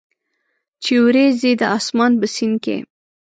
چې 0.83 0.93
اوریځي 1.01 1.51
د 1.61 1.63
اسمان 1.77 2.11
په 2.19 2.27
سیند 2.35 2.55
کې، 2.63 2.77